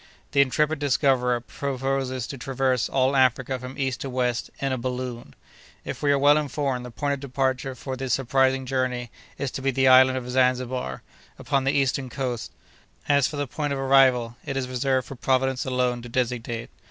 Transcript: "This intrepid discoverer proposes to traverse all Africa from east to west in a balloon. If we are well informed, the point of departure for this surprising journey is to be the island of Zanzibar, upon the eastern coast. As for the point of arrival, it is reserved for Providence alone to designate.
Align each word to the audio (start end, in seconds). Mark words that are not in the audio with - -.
"This 0.31 0.41
intrepid 0.41 0.79
discoverer 0.79 1.39
proposes 1.41 2.25
to 2.25 2.35
traverse 2.39 2.89
all 2.89 3.15
Africa 3.15 3.59
from 3.59 3.77
east 3.77 4.01
to 4.01 4.09
west 4.09 4.49
in 4.59 4.71
a 4.71 4.77
balloon. 4.79 5.35
If 5.85 6.01
we 6.01 6.11
are 6.11 6.17
well 6.17 6.39
informed, 6.39 6.83
the 6.83 6.89
point 6.89 7.13
of 7.13 7.19
departure 7.19 7.75
for 7.75 7.95
this 7.95 8.11
surprising 8.11 8.65
journey 8.65 9.11
is 9.37 9.51
to 9.51 9.61
be 9.61 9.69
the 9.69 9.87
island 9.87 10.17
of 10.17 10.27
Zanzibar, 10.27 11.03
upon 11.37 11.65
the 11.65 11.71
eastern 11.73 12.09
coast. 12.09 12.51
As 13.07 13.27
for 13.27 13.37
the 13.37 13.45
point 13.45 13.73
of 13.73 13.79
arrival, 13.79 14.37
it 14.43 14.57
is 14.57 14.67
reserved 14.67 15.05
for 15.07 15.15
Providence 15.15 15.65
alone 15.65 16.01
to 16.01 16.09
designate. 16.09 16.71